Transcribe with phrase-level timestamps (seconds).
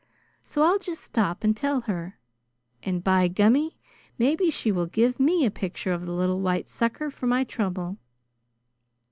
[0.43, 2.17] So I'll just stop and tell her,
[2.81, 3.77] and by gummy!
[4.17, 7.97] maybe she will give me a picture of the little white sucker for my trouble."